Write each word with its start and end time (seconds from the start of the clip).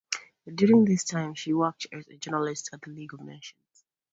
During 0.51 0.85
this 0.85 1.03
time 1.03 1.35
she 1.35 1.53
worked 1.53 1.85
as 1.91 2.07
a 2.07 2.17
journalist 2.17 2.71
at 2.73 2.81
the 2.81 2.89
League 2.89 3.13
of 3.13 3.21
Nations. 3.21 3.83